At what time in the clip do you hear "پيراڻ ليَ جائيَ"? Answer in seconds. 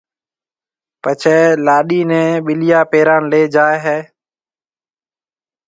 2.91-3.77